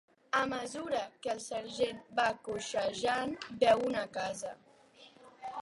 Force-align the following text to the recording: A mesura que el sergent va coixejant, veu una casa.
A 0.37 0.39
mesura 0.51 1.01
que 1.25 1.31
el 1.33 1.41
sergent 1.43 2.01
va 2.21 2.25
coixejant, 2.49 3.37
veu 3.65 3.85
una 3.93 4.03
casa. 4.21 4.59